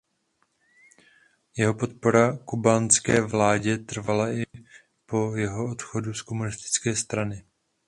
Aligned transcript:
Jeho 1.57 1.73
podpora 1.73 2.37
kubánské 2.37 3.21
vládě 3.21 3.77
trvala 3.77 4.33
i 4.33 4.43
po 5.05 5.35
jeho 5.35 5.69
odchodu 5.71 6.13
z 6.13 6.21
Komunistické 6.21 6.95
strany. 6.95 7.43